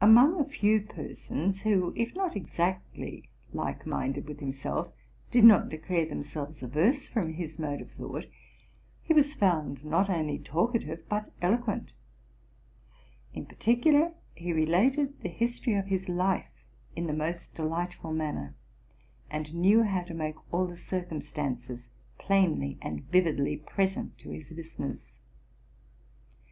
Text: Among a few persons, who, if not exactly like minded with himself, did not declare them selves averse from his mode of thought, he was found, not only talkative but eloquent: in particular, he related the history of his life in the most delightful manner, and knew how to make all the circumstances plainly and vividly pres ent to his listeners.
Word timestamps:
Among 0.00 0.40
a 0.40 0.44
few 0.46 0.80
persons, 0.80 1.62
who, 1.62 1.92
if 1.96 2.12
not 2.16 2.34
exactly 2.34 3.30
like 3.52 3.86
minded 3.86 4.26
with 4.26 4.40
himself, 4.40 4.88
did 5.30 5.44
not 5.44 5.68
declare 5.68 6.04
them 6.06 6.24
selves 6.24 6.60
averse 6.64 7.06
from 7.06 7.34
his 7.34 7.56
mode 7.56 7.80
of 7.80 7.92
thought, 7.92 8.24
he 9.04 9.14
was 9.14 9.34
found, 9.34 9.84
not 9.84 10.10
only 10.10 10.40
talkative 10.40 11.08
but 11.08 11.30
eloquent: 11.40 11.92
in 13.32 13.46
particular, 13.46 14.12
he 14.34 14.52
related 14.52 15.20
the 15.20 15.28
history 15.28 15.74
of 15.74 15.86
his 15.86 16.08
life 16.08 16.50
in 16.96 17.06
the 17.06 17.12
most 17.12 17.54
delightful 17.54 18.12
manner, 18.12 18.56
and 19.30 19.54
knew 19.54 19.84
how 19.84 20.02
to 20.02 20.14
make 20.14 20.34
all 20.52 20.66
the 20.66 20.76
circumstances 20.76 21.86
plainly 22.18 22.76
and 22.82 23.04
vividly 23.04 23.56
pres 23.58 23.96
ent 23.96 24.18
to 24.18 24.30
his 24.30 24.50
listeners. 24.50 25.12